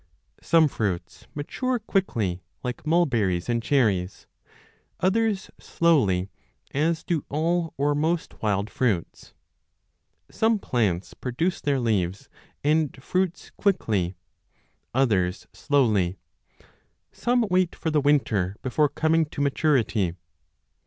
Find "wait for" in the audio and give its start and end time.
17.51-17.91